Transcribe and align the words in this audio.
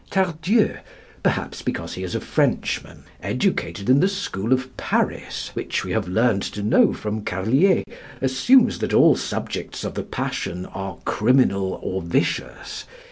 Tardieu, 0.09 0.77
perhaps 1.21 1.61
because 1.61 1.93
he 1.93 2.01
is 2.01 2.15
a 2.15 2.19
Frenchman, 2.19 3.03
educated 3.21 3.87
in 3.87 3.99
the 3.99 4.07
school 4.07 4.51
of 4.51 4.75
Paris, 4.75 5.51
which 5.53 5.85
we 5.85 5.91
have 5.91 6.07
learned 6.07 6.41
to 6.41 6.63
know 6.63 6.91
from 6.91 7.23
Carlier, 7.23 7.83
assumes 8.19 8.79
that 8.79 8.95
all 8.95 9.15
subjects 9.15 9.83
of 9.83 9.93
the 9.93 10.01
passion 10.01 10.65
are 10.65 10.97
criminal 11.05 11.79
or 11.83 12.01
vicious. 12.01 12.85